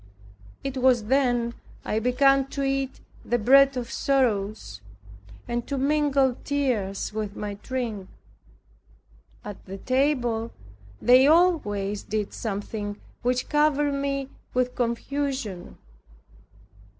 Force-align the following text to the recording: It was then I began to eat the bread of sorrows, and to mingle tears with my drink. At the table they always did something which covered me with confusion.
It 0.63 0.77
was 0.79 1.03
then 1.03 1.53
I 1.85 1.99
began 1.99 2.47
to 2.47 2.63
eat 2.63 3.01
the 3.23 3.37
bread 3.37 3.77
of 3.77 3.91
sorrows, 3.91 4.81
and 5.47 5.67
to 5.67 5.77
mingle 5.77 6.37
tears 6.43 7.13
with 7.13 7.35
my 7.35 7.53
drink. 7.61 8.09
At 9.45 9.63
the 9.67 9.77
table 9.77 10.53
they 10.99 11.27
always 11.27 12.01
did 12.01 12.33
something 12.33 12.99
which 13.21 13.47
covered 13.47 13.93
me 13.93 14.29
with 14.55 14.73
confusion. 14.73 15.77